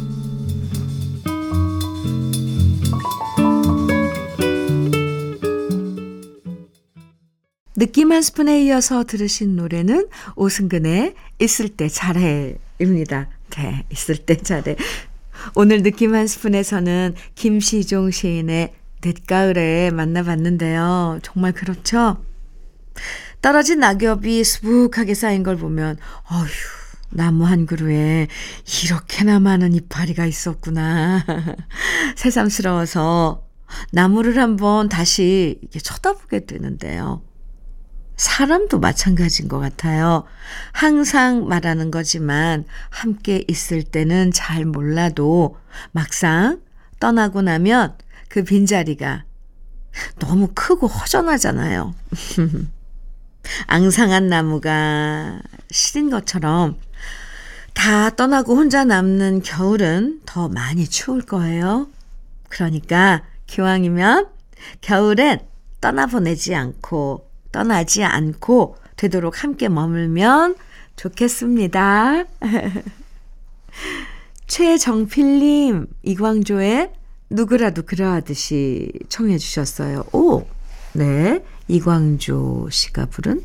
느낌 7.76 8.12
한 8.12 8.20
스푼에 8.20 8.62
이어서 8.64 9.04
들으신 9.04 9.57
노래는 9.57 10.09
오승근의 10.37 11.14
있을 11.40 11.70
때 11.70 11.88
잘해입니다. 11.88 13.28
네, 13.50 13.85
있을 13.90 14.16
때 14.16 14.37
잘해. 14.37 14.76
오늘 15.54 15.83
느낌 15.83 16.14
한 16.14 16.26
스푼에서는 16.26 17.14
김시종 17.35 18.11
시인의 18.11 18.74
늦가을에 19.04 19.90
만나봤는데요. 19.90 21.18
정말 21.22 21.52
그렇죠? 21.52 22.18
떨어진 23.40 23.80
낙엽이 23.80 24.44
수북하게 24.44 25.14
쌓인 25.14 25.42
걸 25.42 25.57
보면, 25.57 25.98
어휴, 26.30 26.48
나무 27.11 27.44
한 27.44 27.66
그루에 27.66 28.28
이렇게나 28.85 29.40
많은 29.40 29.74
이파리가 29.74 30.26
있었구나. 30.26 31.24
새삼스러워서 32.16 33.44
나무를 33.92 34.38
한번 34.38 34.88
다시 34.88 35.61
쳐다보게 35.80 36.46
되는데요. 36.46 37.22
사람도 38.16 38.78
마찬가지인 38.78 39.48
것 39.48 39.59
같아요. 39.59 40.24
항상 40.72 41.48
말하는 41.48 41.90
거지만 41.90 42.64
함께 42.90 43.44
있을 43.48 43.83
때는 43.83 44.30
잘 44.33 44.64
몰라도 44.64 45.57
막상 45.92 46.61
떠나고 47.00 47.42
나면 47.42 47.96
그 48.28 48.44
빈자리가 48.44 49.24
너무 50.18 50.48
크고 50.54 50.87
허전하잖아요. 50.87 51.94
앙상한 53.66 54.28
나무가 54.28 55.40
시린 55.70 56.11
것처럼 56.11 56.78
다 57.72 58.11
떠나고 58.11 58.57
혼자 58.57 58.85
남는 58.85 59.42
겨울은 59.42 60.20
더 60.26 60.48
많이 60.48 60.87
추울 60.87 61.22
거예요. 61.22 61.88
그러니까 62.48 63.22
기왕이면 63.46 64.28
겨울엔 64.80 65.40
떠나보내지 65.80 66.54
않고 66.54 67.28
떠나지 67.52 68.04
않고 68.04 68.76
되도록 68.96 69.42
함께 69.42 69.68
머물면 69.68 70.57
좋겠습니다. 70.96 72.24
최정필님, 74.46 75.87
이광조의 76.02 76.92
누구라도 77.30 77.83
그러하듯이 77.83 78.90
청해 79.09 79.38
주셨어요. 79.38 80.04
오, 80.12 80.46
네. 80.92 81.42
이광조 81.68 82.68
씨가 82.70 83.07
부른 83.07 83.44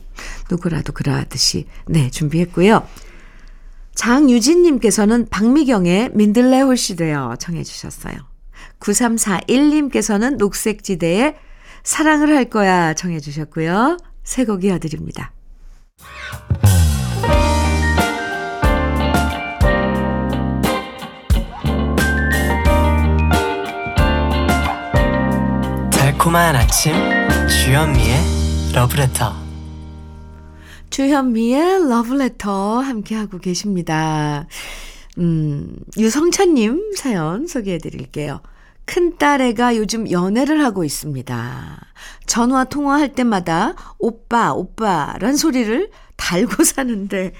누구라도 0.50 0.94
그러하듯이 0.94 1.68
네, 1.88 2.10
준비했고요. 2.10 2.86
장유진님께서는 3.96 5.28
박미경의 5.30 6.12
민들레 6.14 6.62
홀씨 6.62 6.96
되어 6.96 7.36
청해 7.38 7.64
주셨어요. 7.64 8.16
9341님께서는 8.80 10.38
녹색지대의 10.38 11.36
사랑을 11.84 12.36
할 12.36 12.46
거야 12.46 12.94
청해 12.94 13.20
주셨고요. 13.20 13.98
새곡 14.24 14.64
이어드립니다. 14.64 15.34
달콤한 25.92 26.56
아침 26.56 27.19
주현미의 27.70 28.18
러브레터 28.74 29.32
주현미의 30.90 31.88
러브레터 31.88 32.80
함께하고 32.80 33.38
계십니다. 33.38 34.48
음, 35.20 35.76
유성찬님 35.96 36.96
사연 36.96 37.46
소개해 37.46 37.78
드릴게요. 37.78 38.42
큰딸애가 38.86 39.76
요즘 39.76 40.10
연애를 40.10 40.64
하고 40.66 40.84
있습니다. 40.84 41.80
전화 42.26 42.64
통화할 42.64 43.14
때마다 43.14 43.76
오빠, 44.00 44.52
오빠란 44.52 45.36
소리를 45.36 45.92
달고 46.16 46.64
사는데, 46.66 47.34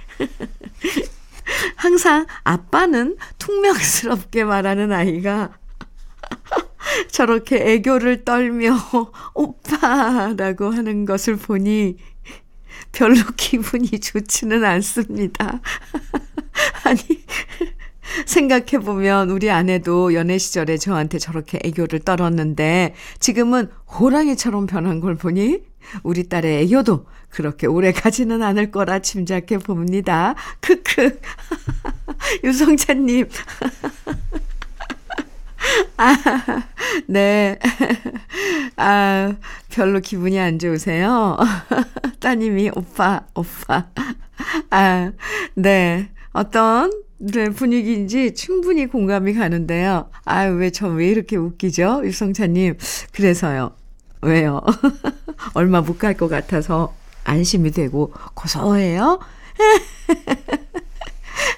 항상 1.76 2.28
아빠는 2.44 3.18
퉁명스럽게 3.40 4.44
말하는 4.44 4.92
아이가 4.92 5.58
저렇게 7.12 7.74
애교를 7.74 8.26
떨며 8.26 8.76
오빠라고 9.34 10.72
하는 10.72 11.06
것을 11.06 11.36
보니 11.36 11.98
별로 12.92 13.16
기분이 13.36 13.88
좋지는 14.00 14.64
않습니다. 14.64 15.62
아니, 16.86 17.02
생각해보면 18.26 19.30
우리 19.30 19.52
아내도 19.52 20.14
연애 20.14 20.38
시절에 20.38 20.78
저한테 20.78 21.20
저렇게 21.20 21.60
애교를 21.64 22.00
떨었는데 22.00 22.96
지금은 23.20 23.70
호랑이처럼 23.88 24.66
변한 24.66 25.00
걸 25.00 25.16
보니 25.16 25.62
우리 26.04 26.28
딸의 26.28 26.64
애교도 26.64 27.06
그렇게 27.30 27.68
오래 27.68 27.92
가지는 27.92 28.42
않을 28.42 28.72
거라 28.72 29.00
짐작해 29.00 29.60
봅니다. 29.60 30.36
크크. 30.62 31.20
유성찬님. 32.44 33.28
아, 35.98 36.16
네. 37.08 37.60
아, 38.78 39.34
별로 39.70 40.00
기분이 40.00 40.40
안 40.40 40.60
좋으세요? 40.60 41.38
따님이 42.20 42.72
오빠, 42.76 43.22
오빠. 43.36 43.88
아, 44.70 45.12
네. 45.56 46.10
어떤 46.32 46.92
네, 47.18 47.50
분위기인지 47.50 48.34
충분히 48.34 48.86
공감이 48.86 49.34
가는데요. 49.34 50.10
아유, 50.24 50.54
왜, 50.56 50.70
저왜 50.70 51.08
이렇게 51.10 51.36
웃기죠? 51.36 52.02
유성찬님. 52.06 52.78
그래서요. 53.12 53.76
왜요? 54.22 54.62
얼마 55.54 55.82
못 55.82 55.98
갈 55.98 56.14
것 56.16 56.28
같아서 56.30 56.94
안심이 57.26 57.72
되고 57.72 58.14
고소해요? 58.36 59.20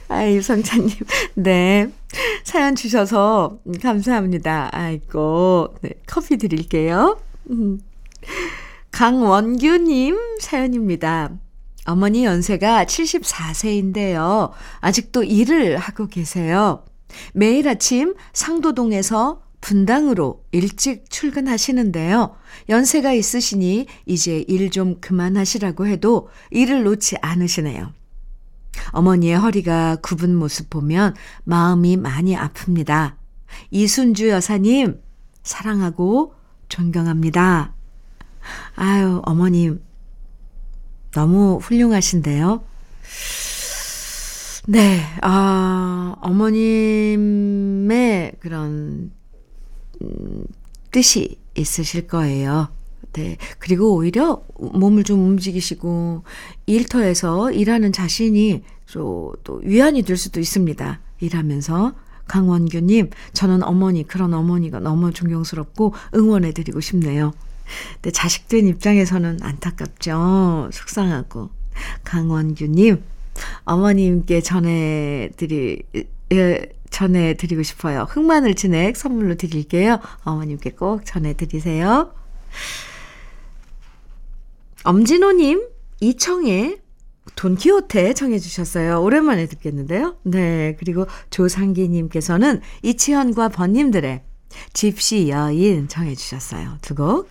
아, 0.09 0.27
유성찬님. 0.27 0.91
네. 1.35 1.89
사연 2.43 2.75
주셔서 2.75 3.59
감사합니다. 3.81 4.69
아이고, 4.73 5.75
네, 5.81 5.91
커피 6.07 6.37
드릴게요. 6.37 7.19
음. 7.49 7.79
강원규님 8.91 10.17
사연입니다. 10.39 11.31
어머니 11.85 12.25
연세가 12.25 12.85
74세인데요. 12.85 14.51
아직도 14.81 15.23
일을 15.23 15.77
하고 15.77 16.07
계세요. 16.07 16.83
매일 17.33 17.67
아침 17.67 18.13
상도동에서 18.33 19.41
분당으로 19.61 20.43
일찍 20.51 21.09
출근하시는데요. 21.09 22.35
연세가 22.69 23.13
있으시니 23.13 23.87
이제 24.05 24.43
일 24.47 24.69
좀 24.71 24.99
그만하시라고 25.01 25.87
해도 25.87 26.29
일을 26.51 26.83
놓지 26.83 27.17
않으시네요. 27.21 27.91
어머니의 28.91 29.37
허리가 29.37 29.97
굽은 30.01 30.35
모습 30.35 30.69
보면 30.69 31.15
마음이 31.43 31.97
많이 31.97 32.35
아픕니다. 32.35 33.15
이순주 33.69 34.29
여사님, 34.29 35.01
사랑하고 35.43 36.35
존경합니다. 36.69 37.73
아유, 38.75 39.21
어머님, 39.25 39.81
너무 41.11 41.57
훌륭하신데요. 41.61 42.63
네, 44.67 45.01
아, 45.21 46.15
어머님의 46.21 47.53
그런, 48.39 49.11
음, 50.01 50.45
뜻이 50.91 51.39
있으실 51.55 52.07
거예요. 52.07 52.69
네. 53.13 53.37
그리고 53.59 53.95
오히려 53.95 54.41
몸을 54.57 55.03
좀 55.03 55.25
움직이시고 55.25 56.23
일터에서 56.65 57.51
일하는 57.51 57.91
자신이 57.91 58.63
또, 58.91 59.33
또 59.43 59.61
위안이 59.63 60.03
될 60.03 60.17
수도 60.17 60.39
있습니다. 60.39 60.99
일하면서. 61.19 61.93
강원규님, 62.27 63.09
저는 63.33 63.61
어머니, 63.63 64.07
그런 64.07 64.33
어머니가 64.33 64.79
너무 64.79 65.11
존경스럽고 65.11 65.93
응원해드리고 66.15 66.79
싶네요. 66.79 67.33
근데 67.95 68.11
자식된 68.11 68.67
입장에서는 68.67 69.39
안타깝죠. 69.41 70.69
속상하고. 70.71 71.49
강원규님, 72.05 73.03
어머님께 73.65 74.41
전해드리, 74.41 75.83
예, 76.33 76.61
전해드리고 76.89 77.63
싶어요. 77.63 78.05
흑마늘 78.09 78.55
진액 78.55 78.95
선물로 78.95 79.35
드릴게요. 79.35 79.99
어머님께 80.23 80.71
꼭 80.71 81.05
전해드리세요. 81.05 82.13
엄진호님, 84.83 85.67
이청의 85.99 86.79
돈키호테 87.35 88.13
청해 88.13 88.39
주셨어요. 88.39 89.01
오랜만에 89.01 89.45
듣겠는데요. 89.45 90.17
네. 90.23 90.75
그리고 90.79 91.05
조상기님께서는 91.29 92.61
이치현과 92.81 93.49
번님들의 93.49 94.23
집시 94.73 95.29
여인 95.29 95.87
청해 95.87 96.15
주셨어요. 96.15 96.77
두 96.81 96.95
곡 96.95 97.29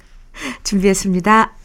준비했습니다. 0.63 1.57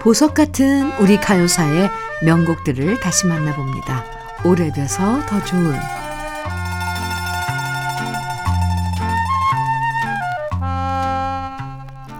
보석 0.00 0.34
같은 0.34 0.92
우리 1.00 1.16
가요사의 1.16 1.90
명곡들을 2.22 3.00
다시 3.00 3.26
만나봅니다. 3.26 4.17
오래돼서 4.44 5.24
더 5.26 5.44
좋은 5.44 5.74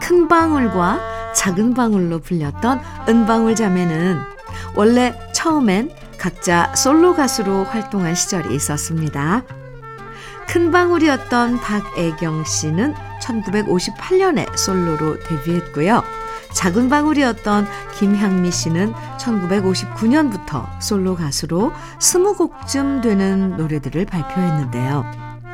큰 0.01 0.27
방울과 0.27 1.33
작은 1.35 1.75
방울로 1.75 2.19
불렸던 2.21 2.81
은방울 3.09 3.55
자매는 3.55 4.19
원래 4.75 5.15
처음엔 5.33 5.91
각자 6.19 6.75
솔로 6.75 7.15
가수로 7.15 7.65
활동한 7.65 8.15
시절이 8.15 8.55
있었습니다. 8.55 9.45
큰 10.49 10.71
방울이었던 10.71 11.61
박애경 11.61 12.45
씨는 12.45 12.95
1958년에 13.23 14.57
솔로로 14.57 15.21
데뷔했고요. 15.21 16.03
작은 16.53 16.89
방울이었던 16.89 17.67
김향미 17.99 18.51
씨는 18.51 18.93
1959년부터 19.19 20.67
솔로 20.81 21.15
가수로 21.15 21.73
20곡쯤 21.99 23.03
되는 23.03 23.57
노래들을 23.57 24.07
발표했는데요. 24.07 25.05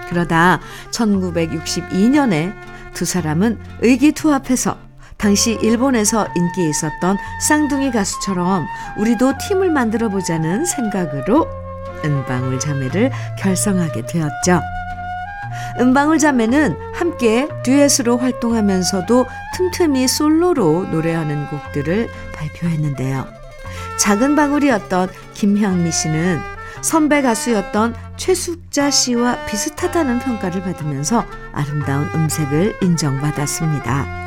그러다 0.08 0.60
1962년에 0.90 2.54
두 2.94 3.04
사람은 3.04 3.58
의기투합해서 3.80 4.76
당시 5.16 5.58
일본에서 5.62 6.28
인기 6.36 6.68
있었던 6.68 7.16
쌍둥이 7.48 7.90
가수처럼 7.92 8.66
우리도 8.98 9.34
팀을 9.48 9.70
만들어 9.70 10.08
보자는 10.08 10.64
생각으로 10.64 11.46
은방울 12.04 12.60
자매를 12.60 13.10
결성하게 13.38 14.06
되었죠. 14.06 14.60
은방울 15.80 16.18
자매는 16.18 16.76
함께 16.94 17.48
듀엣으로 17.64 18.16
활동하면서도 18.18 19.26
틈틈이 19.56 20.06
솔로로 20.06 20.86
노래하는 20.90 21.46
곡들을 21.48 22.08
발표했는데요. 22.34 23.26
작은 23.98 24.36
방울이었던 24.36 25.08
김향미 25.34 25.90
씨는 25.90 26.38
선배 26.80 27.22
가수였던 27.22 27.94
최숙자 28.16 28.90
씨와 28.90 29.46
비슷하다는 29.46 30.18
평가를 30.20 30.62
받으면서 30.62 31.24
아름다운 31.52 32.08
음색을 32.14 32.78
인정받았습니다. 32.82 34.24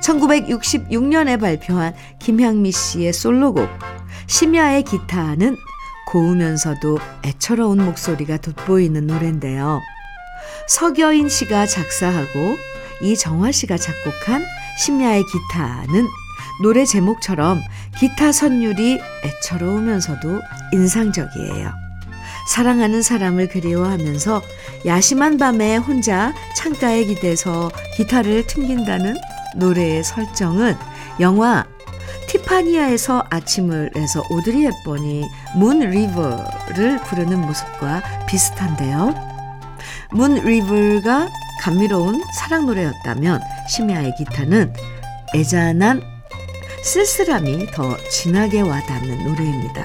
1966년에 0.00 1.38
발표한 1.38 1.94
김향미 2.18 2.72
씨의 2.72 3.12
솔로곡 3.12 3.68
심야의 4.26 4.84
기타는 4.84 5.56
고우면서도 6.06 6.98
애처로운 7.24 7.84
목소리가 7.84 8.38
돋보이는 8.38 9.06
노래인데요. 9.06 9.80
서겨인 10.70 11.28
씨가 11.28 11.66
작사하고 11.66 12.56
이정화 13.00 13.50
씨가 13.50 13.76
작곡한 13.76 14.44
심야의 14.78 15.24
기타는 15.24 16.06
노래 16.62 16.84
제목처럼 16.84 17.60
기타 17.98 18.30
선율이 18.30 19.00
애처로우면서도 19.24 20.40
인상적이에요. 20.72 21.72
사랑하는 22.48 23.02
사람을 23.02 23.48
그리워하면서 23.48 24.42
야심한 24.86 25.38
밤에 25.38 25.76
혼자 25.76 26.32
창가에 26.54 27.04
기대서 27.04 27.72
기타를 27.96 28.46
튕긴다는 28.46 29.16
노래의 29.56 30.04
설정은 30.04 30.76
영화 31.18 31.64
티파니아에서 32.28 33.24
아침을 33.28 33.90
내서 33.94 34.22
오드리 34.30 34.64
헵번이 34.66 35.24
문 35.56 35.80
리버를 35.80 36.98
부르는 37.02 37.40
모습과 37.40 38.26
비슷한데요. 38.28 39.29
문 40.12 40.34
리버가 40.34 41.28
감미로운 41.60 42.22
사랑 42.32 42.66
노래였다면 42.66 43.40
심야의 43.68 44.14
기타는 44.16 44.72
애잔한 45.34 46.02
쓸쓸함이 46.82 47.70
더 47.72 47.96
진하게 48.08 48.62
와닿는 48.62 49.24
노래입니다. 49.24 49.84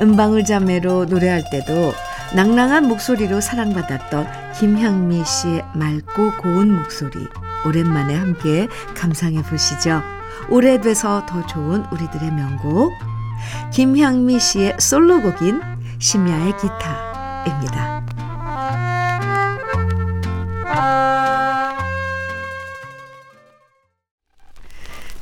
음방울 0.00 0.44
자매로 0.44 1.06
노래할 1.06 1.42
때도 1.50 1.92
낭랑한 2.34 2.86
목소리로 2.86 3.40
사랑받았던 3.40 4.52
김향미 4.58 5.24
씨의 5.24 5.64
맑고 5.74 6.32
고운 6.42 6.76
목소리 6.76 7.26
오랜만에 7.66 8.14
함께 8.14 8.68
감상해 8.94 9.42
보시죠. 9.42 10.02
오래돼서 10.50 11.26
더 11.26 11.44
좋은 11.46 11.84
우리들의 11.90 12.30
명곡 12.30 12.92
김향미 13.72 14.38
씨의 14.38 14.76
솔로곡인 14.78 15.60
심야의 15.98 16.52
기타입니다. 16.58 18.07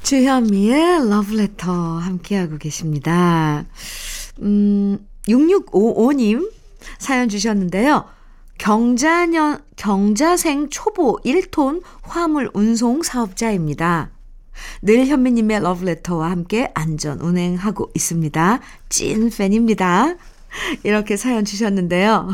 주현미의 0.06 1.08
러브레터 1.08 1.72
함께하고 1.72 2.58
계십니다. 2.58 3.64
음, 4.40 5.04
6655님 5.26 6.52
사연 6.98 7.28
주셨는데요. 7.28 8.04
경자년, 8.56 9.58
경자생 9.74 10.68
초보 10.70 11.18
1톤 11.24 11.82
화물 12.02 12.50
운송 12.54 13.02
사업자입니다. 13.02 14.10
늘 14.82 15.06
현미님의 15.06 15.60
러브레터와 15.60 16.30
함께 16.30 16.70
안전 16.74 17.20
운행하고 17.20 17.90
있습니다. 17.94 18.60
찐 18.88 19.30
팬입니다. 19.30 20.14
이렇게 20.82 21.16
사연 21.16 21.44
주셨는데요. 21.44 22.28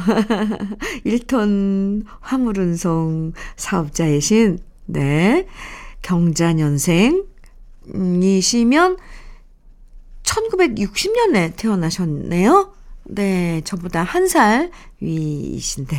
1톤 1.06 2.04
화물 2.20 2.58
운송 2.58 3.32
사업자이신, 3.56 4.58
네, 4.86 5.46
경자년생, 6.02 7.24
이시면 8.22 8.96
1960년에 10.22 11.56
태어나셨네요. 11.56 12.72
네, 13.04 13.60
저보다 13.64 14.02
한 14.02 14.28
살 14.28 14.70
위이신데. 15.00 15.96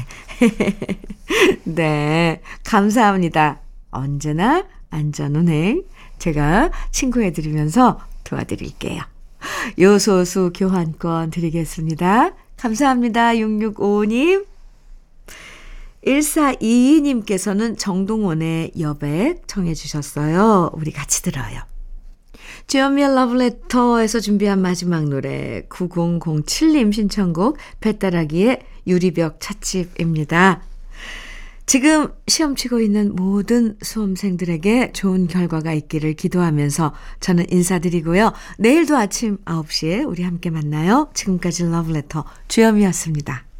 네, 1.65 2.41
감사합니다. 2.63 3.59
언제나 3.91 4.65
안전운행 4.89 5.83
제가 6.19 6.71
친구해드리면서 6.91 7.99
도와드릴게요. 8.23 9.01
요소수 9.79 10.51
교환권 10.55 11.31
드리겠습니다. 11.31 12.33
감사합니다. 12.57 13.33
665님. 13.33 14.45
1422님께서는 16.05 17.77
정동원의 17.77 18.73
여백 18.79 19.47
청해 19.47 19.73
주셨어요. 19.73 20.71
우리 20.73 20.91
같이 20.91 21.21
들어요. 21.21 21.61
주연미의 22.67 23.15
러브레터에서 23.15 24.19
준비한 24.19 24.61
마지막 24.61 25.05
노래 25.05 25.63
9007님 25.69 26.93
신청곡 26.93 27.57
배따라기의 27.79 28.61
유리벽 28.87 29.39
찻집입니다. 29.39 30.61
지금 31.65 32.09
시험 32.27 32.55
치고 32.55 32.81
있는 32.81 33.15
모든 33.15 33.77
수험생들에게 33.81 34.91
좋은 34.91 35.27
결과가 35.27 35.73
있기를 35.73 36.13
기도하면서 36.13 36.93
저는 37.19 37.45
인사드리고요. 37.49 38.33
내일도 38.57 38.97
아침 38.97 39.37
9시에 39.45 40.07
우리 40.07 40.23
함께 40.23 40.49
만나요. 40.49 41.09
지금까지 41.13 41.63
러브레터 41.65 42.25
주연미였습니다. 42.49 43.52